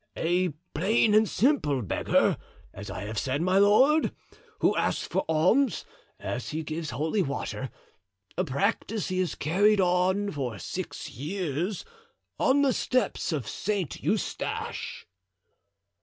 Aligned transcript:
"A 0.17 0.49
plain 0.73 1.13
and 1.13 1.29
simple 1.29 1.83
beggar, 1.83 2.37
as 2.73 2.89
I 2.89 3.01
have 3.03 3.19
said, 3.19 3.39
my 3.43 3.59
lord, 3.59 4.11
who 4.57 4.75
asks 4.75 5.05
for 5.07 5.23
alms, 5.29 5.85
as 6.19 6.49
he 6.49 6.63
gives 6.63 6.89
holy 6.89 7.21
water; 7.21 7.69
a 8.35 8.43
practice 8.43 9.09
he 9.09 9.19
has 9.19 9.35
carried 9.35 9.79
on 9.79 10.31
for 10.31 10.57
six 10.57 11.11
years 11.11 11.85
on 12.39 12.63
the 12.63 12.73
steps 12.73 13.31
of 13.31 13.47
St. 13.47 14.01
Eustache." 14.01 15.05